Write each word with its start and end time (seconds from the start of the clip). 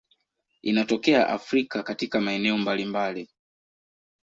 Inatokea 0.63 1.27
Afrika 1.29 1.83
katika 1.83 2.21
maeneo 2.21 2.57
mbalimbali. 2.57 3.29